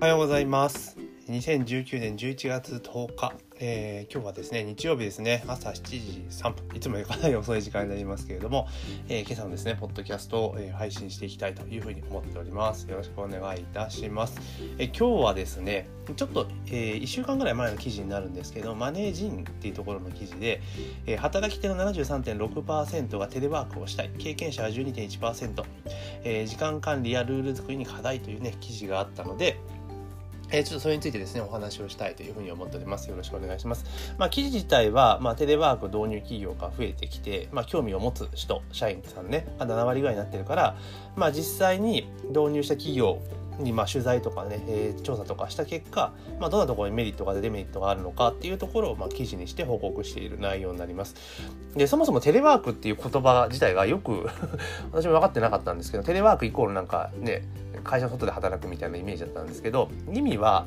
[0.00, 0.96] おはようございます。
[1.28, 5.42] 2019年11月10日、えー、今日はですね日曜日ですね。
[5.48, 6.76] 朝7時3分。
[6.76, 8.68] いつもよりかなり遅い時間になりますけれども、
[9.08, 12.88] えー、今朝のですねポッドキャストを、え、配信していきたいというふうに思っております。
[12.88, 14.40] よろしくお願いいたします、
[14.78, 20.62] え今日はですねちょっと、え1週間ぐらい前の記事になるんですけどマネージンっていうところの記事で、
[21.06, 24.10] え働き手の73.6%がテレワークをしたい。
[24.16, 25.64] 経験者は12.1%、
[26.22, 29.58] え時間管理やルール作りに課題というね記事があったので
[30.50, 33.10] えー、ちょっとそれについてですね、お話をしたいというふうに思っております。
[33.10, 33.84] よろしくお願いします。
[34.18, 40.76] まあ、記事自体は、まあ、テレワーク導入企業が増えてきて、まあ、興味を持つ人、社員さんね、7割ぐらいになってるから、
[41.16, 43.20] まあ、実際に導入した企業
[43.62, 51.14] にまあ取材とかね、えー、調査とかした結果、まあ、どんなところにメリットがデメリットがあるのかっていうところをまあ記事にして報告している内容になります。
[51.74, 54.28] でそもそもテレワークっていう言葉自体がよく
[54.92, 57.42] 私も分かってなかったんですけどテレワークイコールなんかね
[57.88, 60.66] 会社の外で働くみたいなイメージだったんですけど意味は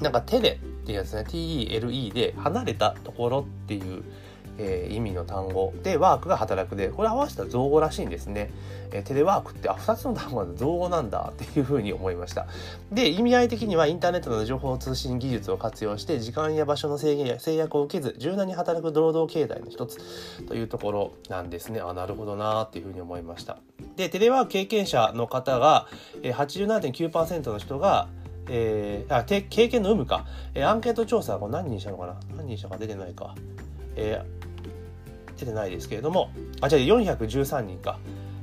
[0.00, 1.22] なんかテレっていうやつね。
[1.22, 4.02] TELE で離れたところっていう
[4.58, 8.50] えー、意味の単語でワークが働くでこれ合わせた造語らしいんですね、
[8.92, 12.46] えー、テレワークってあ2つの単語の造語なんだっていうふうに思いました。
[12.92, 19.98] で意味合い的にはインターネットの情報通信技術を活用して時間や場所の制限や制約を受けず柔軟に働く労働形態の一つ
[20.46, 21.80] というところなんですね。
[21.80, 23.58] あなるほどなっていうふうに思いました。
[23.96, 25.88] でテレワーク経験者の方が、
[26.22, 28.08] えー、87.9%の人が
[28.48, 32.16] えー、あ経験の有無か、えー、アンケート調査これ何人したのかな？
[32.36, 33.34] 何人したか出てないか、
[33.96, 36.30] えー、出てないですけれども、
[36.60, 37.98] あ、じゃあ413人か。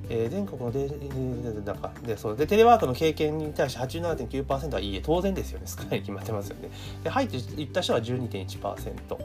[0.09, 0.90] えー、全国ので、
[1.66, 2.38] なんか、で、そう。
[2.38, 5.66] で、テレワークの経験に対して87.9%はいいえ、当然ですよね。
[5.66, 6.70] 少ないに決まってますよね。
[7.04, 9.18] で、入っていった人は12.1%。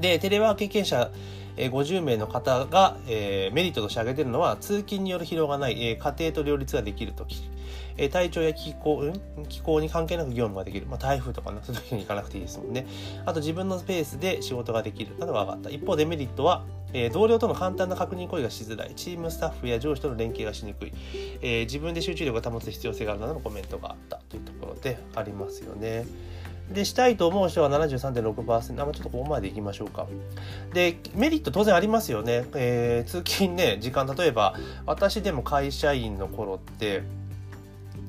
[0.00, 1.10] で、テレワーク経験者、
[1.56, 7.42] え、50名の方が、えー、メリットとして挙げてるのは、通勤による疲労がない、えー、家庭と両立ができるとき。
[7.96, 10.86] え、体調や気候、うん、気候に関係なく業務ができる。
[10.86, 12.86] まあ、台風とかね、 そういう時に行かなくていいですもんね。
[13.24, 15.70] あと自分のペースで仕事ができるなどが分かった。
[15.70, 18.92] 一方、デメリットは、えー、同僚との簡単な確認行為がしづらい。
[18.94, 20.92] チームスタッフや上司との連携がしにくい。
[21.42, 26.04] えー、自分で集中力を保つ必要性があるなどのコメントがあったというところでありますよね。
[26.72, 28.82] で、したいと思う人は73.6%。
[28.82, 30.06] あ、まあ、ちょっとここまでいきましょうか。
[30.72, 32.46] で、メリット当然ありますよね。
[32.54, 34.54] えー、通勤ね、時間、例えば、
[34.86, 37.02] 私でも会社員の頃って、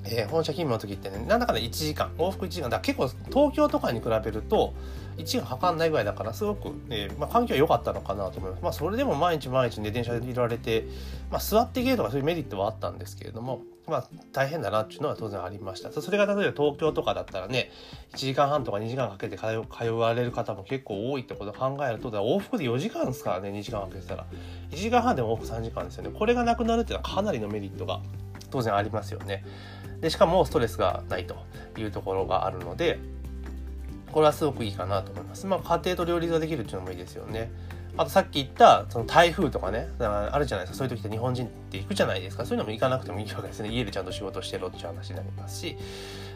[0.08, 4.74] えー、本社勤務の時ってね、なんだかんだ1時間、往復1時間、だ結構東京とかに比べると、
[5.18, 8.64] 1時間かかんないぐらいだから、すごく、えー、まあ、環境は良かったのかなと思います。
[8.64, 10.86] まあ、それでも毎日毎日ね、電車でいられて、
[11.32, 15.92] まあ、座っていけるとかそういうメリットはあったんですけれども、まあ、大変だなっていうのは当然ありました。
[15.92, 17.72] それが例えば東京とかだったらね、
[18.14, 24.26] 1時間半とか2時間かけて通われる方も結構多いってことを考えると、往復で4時間ですからね、2時間かけてたら。
[24.72, 26.10] 1時間半でも往復3時間ですよね。
[26.18, 28.02] これがなくなるっていうのはかなりのメリットが
[28.50, 29.46] 当然ありますよね。
[30.06, 31.36] でしかもストレスがないと
[31.78, 33.00] いうところがあるので
[34.12, 35.48] これはすごくいいかなと思います。
[35.48, 37.52] まあ家庭と両立ができるっていうのもいいですよね。
[37.98, 45.78] あとさっき言ったその台風とかねあるじゃないですかそういう時って日本人って行くじゃないですかそういうのも行かなくてもいいわけですね家でちゃんと仕事してろっていう話になりますし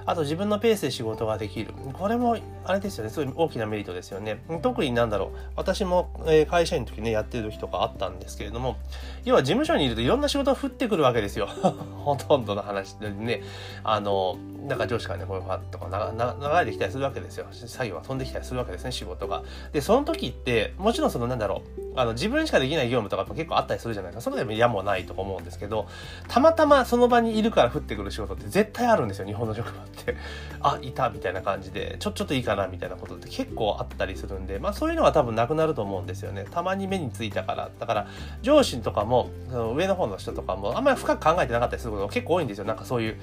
[0.06, 1.74] あと自分のペースで仕事ができる。
[1.94, 3.10] これもあれですよね。
[3.10, 4.42] すごい大きなメリットですよね。
[4.62, 5.38] 特になんだろう。
[5.56, 6.10] 私も、
[6.50, 8.78] 会社員の時ねやってる時とかあったんですけれども
[9.26, 11.48] 要は事務所にいるといろんな仕事が降ってくるわけですよ。
[12.04, 13.42] ほとんどの話でね。
[13.84, 14.38] あの
[14.68, 17.46] なんか上司からねこういうファンとか流れてきたりするわけですよ。
[17.52, 19.44] 作業が飛んできたりするわけですね仕事が。
[19.72, 21.80] でその時ってもちろんそのなんだろう。
[21.96, 24.32] あの自分しかできない業務とか結構あったりするじゃないですか。
[24.32, 25.88] それでも嫌もないと思うんですけど
[26.28, 30.16] たまたまその場にいるから降ってくる仕事って絶対あるんですよ日本の職場って
[30.62, 36.46] あいたみたいな感じでちょ ちょっといいかなみたいなことって結構あったりするんでまあそういうのは多分なくなると思うんですよね。
[36.50, 37.70] たまに目についたから。
[37.80, 38.08] だから
[38.42, 42.66] 上司とかもその上の方の人とかもあんまり深く考えてなかったりすることが結構多いんですよ。
[42.66, 43.18] なんかそういう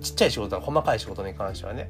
[0.00, 1.88] ちっちゃい仕事細かい仕事に関してはね。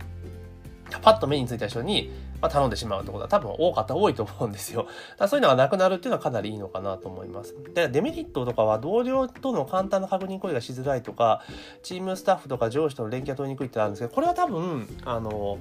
[1.03, 2.11] パッと目についた人に、
[2.41, 4.87] まあ、頼んでしまうってことは多分多かった多いと思うんですよ。
[5.19, 7.55] だそういうのがなくなるっていうのはかなりいいのかなと思います。
[7.75, 11.43] で、デメリットとかは同僚との簡単な確認行為がしづらいとか、
[11.83, 15.59] チームスタッフとか上司との連携が取りにくいってあるんですけど、これは多分、あの、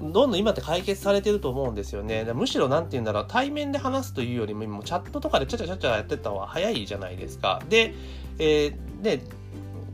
[0.00, 2.24] どんどん今って解決されてると思うんですよね。
[2.34, 7.62] むしろ何て言うんだろう、対面で話すというよりも、今チャットとかでちゃちゃちゃちゃやってた方が早いじゃないですか。
[7.68, 7.94] で、
[8.38, 9.22] えー、で、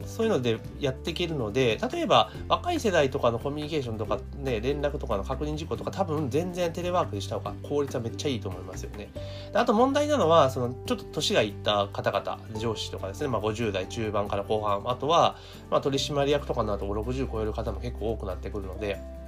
[0.07, 9.11] そういうのでやっていけるので例えば若い世代とかのコミュニケーションとかね連絡とかの確認事項とか多分全然テレワークでした方が効率はめっちゃいいと思いますよね。
[9.55, 15.37] あと問題なのはそのちょっと年がいった方々上司とかですね、まあ、50代中盤から後半あとは、
[15.71, 19.22] まあ、取締役とかになると60超える方も結構多くなってくるので。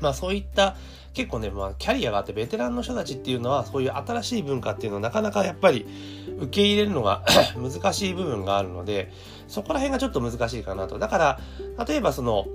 [0.00, 0.76] まあそういった
[1.14, 5.86] 結構ね、まあキャリアがあってベテランの人たちっていうのはそういう新しい文化っていうのはなかなかやっぱり
[6.38, 7.22] 受け入れるのが
[7.56, 9.12] 難しい部分があるので、
[9.48, 10.98] そこら辺がちょっと難しいかなと。
[10.98, 11.40] だから、
[11.86, 12.46] 例えばその、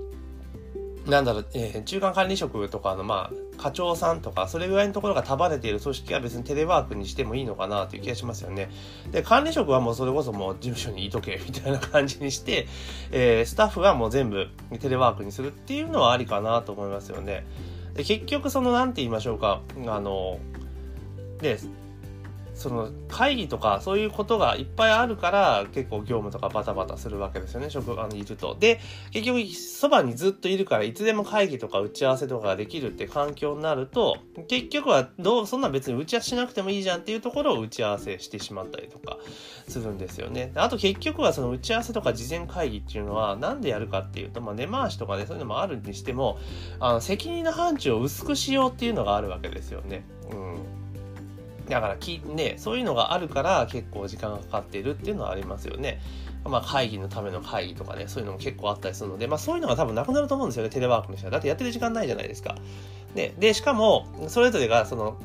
[1.08, 8.68] なんだろう、えー、中間管理職とかの、まあ、課長さんとか、それぐらいのところが束ねている組織は別にテレワークにしてもいいのかなという気がしますよね。
[9.10, 12.66] で、管理職はもうそれこそもう事務所にいとけ、みたいな感じにして、
[13.10, 14.48] えー、スタッフはもう全部
[14.80, 17.46] テレワークにするっていうのはありかなと思いますよね。
[17.94, 20.38] で、結局その、なんて言いましょうか、あの、
[21.40, 21.58] で、
[22.58, 28.56] その会議とかそういうことがいっぱいあるから結構業務とかバタバタするわけですよね職場にいると。
[28.58, 28.80] で
[29.12, 34.18] 結局そばにずっといるからいつでも会議とか打ち合わせとかができるって環境になると
[34.48, 39.18] 結局はどうそんな別に打ち合わせしなくてもいいじゃんっていうところを打ち合わせしてしまったりとか
[39.68, 40.50] するんですよね。
[40.56, 46.38] あと結局はその打ち合わせとか事前会議っていうのは何でやるかっていうと、まあ、根回しとかねそういうのもあるにしても
[46.80, 50.04] あの責任の範疇を薄くしようっていうのがあるわけですよね。
[50.32, 50.77] うん
[51.68, 56.00] だからき、ね、そういうのがあるから結構時間がかかっているっていうのはありますよね。
[56.44, 61.30] まあ会議のための会議とかね、そういうのも結構あったりするので、まあそういうのが多分なくなると思うんですよね、テレワークの人は。
[61.30, 62.56] だってやってる時間ないじゃないですか。
[63.14, 65.16] で、で、しかも、それぞれが、その、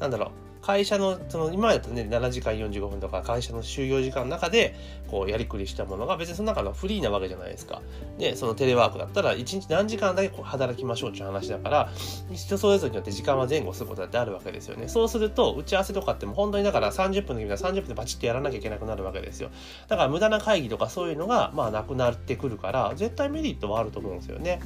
[0.00, 4.74] なんだろう、会社の、その、今までだとね、7時間45分とか、会社の就業時間の中で、
[5.10, 7.82] こう、やりくりしたものが、別にその中のフリーなわけじゃないですか。
[8.18, 11.90] で、そのテレワークだったら、1日何時間だけ働きましょうっていう話だから、
[12.32, 14.88] 人それぞれによって時間は前後することだってあるわけですよね。
[14.88, 19.50] そうすると、打ち合わせとかっても本当にだから30分の時は30分でバチッとやらなきゃいけなくなるわけですよ。
[19.88, 24.60] だから無駄な会議とかそういうのが、まあ、なくなってくるから、絶対メリットはあると思うんですよね。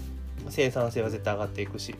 [0.49, 1.95] 生産性は絶対上がっていくし。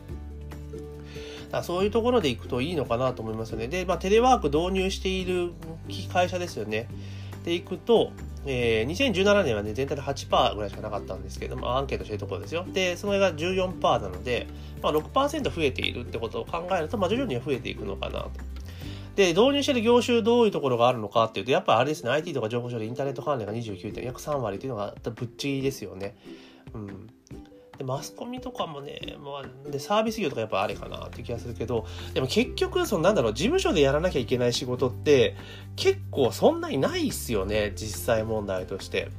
[1.53, 3.67] だそういうところでいくといいのかなと思いますよね。
[3.67, 5.51] で、まあ、テレワーク導入している
[6.11, 6.87] 会社ですよね。
[7.45, 8.11] でいくと、
[8.45, 12.65] えー、2017年はね、全体で8%ぐらいしかなかったんですけども、アンケートしてるところですよ。
[12.73, 14.47] で、そのが14%なので、
[14.81, 18.31] まあ、6%増えているってことを考えると、まあ、徐々には増えていくのかなと。
[19.15, 26.15] で、導入してる業種どういうところがあるのかっていうと、やっぱりあれですね、IT とか情報処理、インターネット関連が29点、約3割っていうのがぶっちぎりですよね。
[26.73, 27.09] うん。
[27.83, 35.35] でマスコミとかもね、まあ、でサービス業とかやっぱあれかなって気がするけどでも結局そのなんだろう事務所でやらなきゃいけない仕事って
[35.75, 39.09] 結構そんなにないっすよね実際問題として。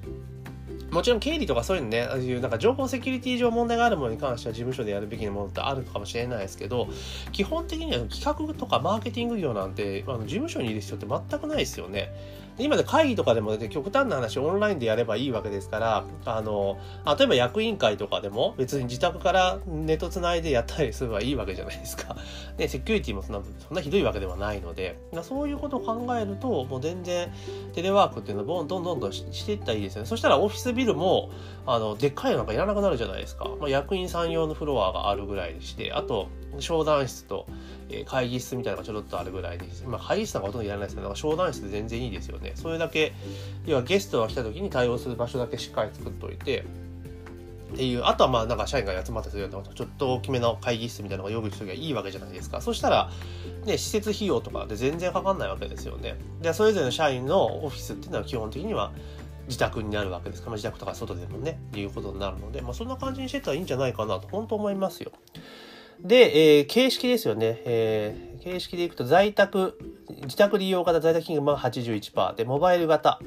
[0.95, 6.87] もちろん経理とかそういうのね、ああいうなんか情報セキュリティ上問題があるものに関しては事務所でやるべきなものってあるかもしれないですけど、
[7.33, 12.13] 基本的には企画とかマーケティング業なんて、あの事務所にいる必要って全くないですよね。
[12.57, 16.79] 今で会議とかでも、ね、極端な話オンラインでやればいいわけですから、あの、
[17.19, 22.17] 例えば役員会とかでも別に自宅からネットつないでやったりすればいいわけじゃないですか。
[22.57, 27.33] で、 セキュリティもそんなそんなひどいわけではないので、そういうことを考えると、もう全然
[27.73, 30.09] テレワークっていうのをどんどんどんどんしていったらいいですよね。
[30.09, 31.31] そしたらオフィスビルも、
[31.67, 33.49] あの、でっかいのなんかいらなくなるじゃないですか。
[33.61, 36.29] まあ、役員さん用のフロアがあるぐらいにして、あと、
[36.59, 37.47] 商談室と、
[37.91, 42.53] え会議室みたいなのがちょろっとあるぐらいで、まあ、会議室なんかほとんどいらないですけど、商談室で全然いいですよね。
[42.55, 43.13] それだけ、
[43.67, 46.65] 要はゲストが来た時に対応する場所だけしっかり作っといて、
[47.75, 52.61] っていう、あとはまあなんか社員が集まってするようなちょっと大きめの会議室みたいなのが用意しときゃいいわけじゃないですか。
[52.61, 53.11] そしたら、
[53.67, 56.17] ね、施設費用とかで全然かかんないわけですよね。
[56.41, 58.93] で、それぞれの社員のオフィスっていうのは基本的には
[59.47, 65.13] 自宅になるわけですから、まあ、自宅とか外でもね、いうことになるので、まあそんな感じにしてたらいいんじゃないかなと、本当思いますよ。
[66.01, 67.63] で、えー、形式ですよね。
[67.65, 69.79] えー、形式でいくと在宅、
[70.25, 73.19] 自宅利用型在宅金額が81%で、モバイル型、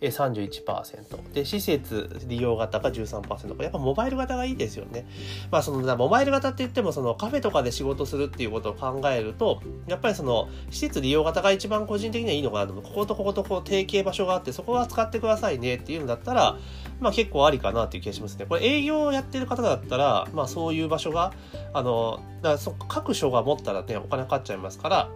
[0.00, 3.62] 31%で、施設利用型が13%。
[3.62, 5.06] やっぱモバイル型がいいですよね。
[5.50, 12.80] まあその、モバイル型って言っても、そのカフェとかで仕事するっていうことを考えると、やっぱりその、施設利用型が一番個人的にはいいのかなと。
[12.80, 16.56] こことこことこう提携場所があって、そこは使ってくださいねっていうんだったら、
[17.00, 18.46] まあ結構ありかなっていう気がしますね。
[18.46, 21.34] これ営業をやってる方だったら、まあそういう場所が、
[21.74, 25.08] あの、だからそ各所が持ったらね、お金かかっちゃういますから、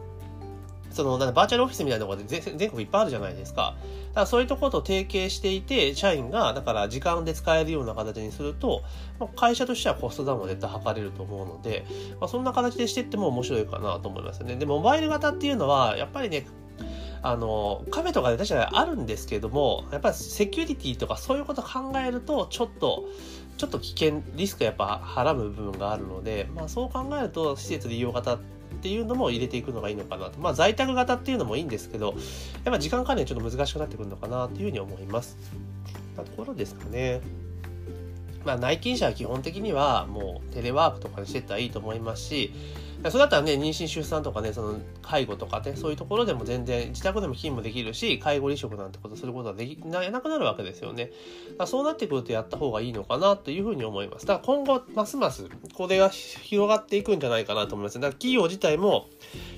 [0.91, 3.77] その、バーチャルオフィスみたいなところで全国いっぱいあるじゃないですか。
[4.09, 8.83] だからそういうところと提携していて、社員が、だから時間で使えるような形にすると、
[9.37, 11.85] 会社としてはコストダウンも絶対図れると思うので、
[12.21, 14.57] まあ、そんな形でしていっても面白いかなと思いますね。
[14.57, 16.47] で、モバイル型っていうのは、やっぱりね、
[17.21, 23.05] あの、カフェとかで確かにあるんですけども、やっぱりセキュリティとかそういうこと考えると、ちょっと、
[23.57, 30.39] ちょっと危険、リスクやっぱはらむ部分があるので、まあそう考えると、施設利用型ってっていうのも入れていくのがいいのかなと。
[30.39, 32.15] まあ在宅型っていうのもいいんですけど、
[32.65, 35.37] やっぱ時間管理はちょっと難しくなってくるのかなというふうに思います。
[36.17, 37.21] なところですかね。
[38.45, 42.53] まあ内勤者は基本的にはもうテレワークとかにしてったらいいと思いますし、
[43.05, 51.13] それだったらね、妊娠出産とかね、その介護とかね、そういうところでも全然自宅でも勤務できるし、介護離職なんてことすることはできななくなるわけですよね。
[51.67, 54.27] そうなってくるとやった方がいいのかなというふうに思います。
[54.27, 57.95] だから今後、ますますこれが広がっていくんじゃないかなと思います。
[57.97, 59.07] だから企業自体も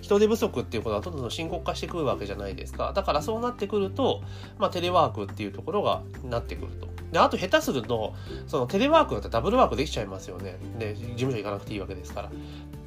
[0.02, 2.92] 人手不足っていうことはどんどん深刻化してくるわけじゃないですか。
[2.94, 4.23] だからそうなってくると、
[4.59, 6.88] まあテレワークっていうところがなってくると。
[7.12, 8.14] で、あと下手すると、
[8.47, 10.59] そのテレワークだったらダブルワークできちゃいますよね。
[10.78, 12.30] ね、事務所行かなくていいわけですから。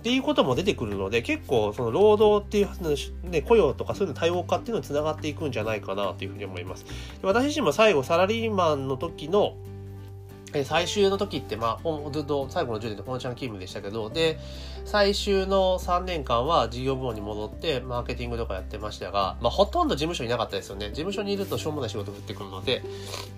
[0.03, 6.83] っていうことも出てくるので、結構その労働っていう、ね、雇用とかそういうの多様化っていうのにつながっていくんじゃないかなというふうに思います。
[6.83, 6.91] で
[7.23, 9.55] 私自身も最後サラリーマンの時の
[10.53, 14.39] え最終の時って、まあ、ずっと最後の10年で本社の勤務でしたけど、で、
[14.85, 20.89] 最終の3年間は事業部門に戻って、マーケティングとかやってましたが、まあ、ほとんど事務所にいなかったですよね。
[20.89, 22.83] 事務所にいるとしょうもない仕事降ってくるので、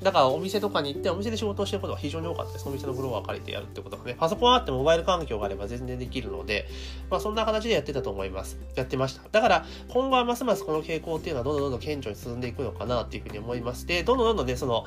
[0.01, 2.67] だからお店とかに行って、お店で仕事をしてることが非常に多かったです。
[2.67, 4.15] お店のフロア借りてやるってことがね。
[4.19, 6.67] パソコンあってモバイル環境があれば全然できるので、
[7.09, 8.57] まあ、そんな形でやってたと思います。
[8.75, 9.21] やってました。
[9.31, 14.85] だから、今後はますますこの傾向っていうのはどんどんどんどん顕著に進んでいくのかなっていうふうに思いまして、どんどんどんどんね、その、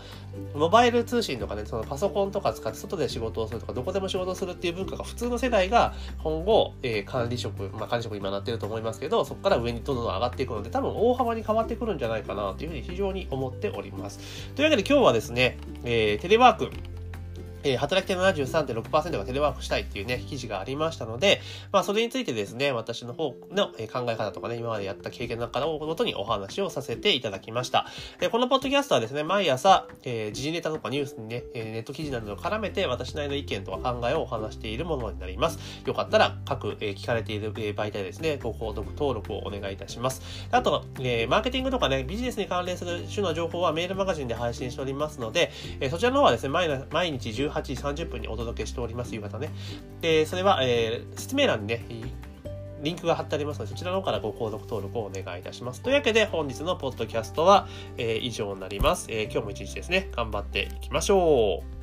[0.54, 14.18] モバイル通信とかね、そのパソコンとか使って外で仕事をするとか、どこでも仕事をするっていう文化が普通の世代が今後、えー、管理職、まあ管理職今なってると思いますけど、そこから上にどんどん上がっていくので、多分大幅に変わってくるんじゃないかなというふうに非常に思っております。
[14.54, 16.70] というわけで今日はですね、えー、テレワーク、
[17.62, 21.40] えー、働き手の73.6%がテレワークしたいっていうね、記事がありましたので、
[21.72, 27.86] まあ、それについてですね、私の方の、考え方とかね、今までやった経験の中のことにお話をさせていただきました。
[28.20, 35.58] でこのポッドキャストはですね、毎朝、えー、時事ネタとかニュースにね、えネット記事などを絡めて、私なりの意見とか考えをお話しているものになります。
[35.84, 40.22] よかったら、各、えー、聞かれている、媒体ですね、ご購読登録をお願いいたします。
[40.50, 45.50] あと、えマーケティングとかね、ビジネスに関連する種の情報はメールマガジンで配信しておりますので、
[45.80, 49.50] えそちらの方はですね、毎日18時30分にお届けしております、夕方ね。
[50.00, 51.84] で、それは、えー、説明欄にね、
[52.82, 55.82] リンクが貼ってありますので、そちらの方からご購読登録をお願いいたします。
[55.82, 61.77] というわけで、本日のポッドキャストは、えー、以上になります、えー、今日も一日ですね、頑張っていきましょう。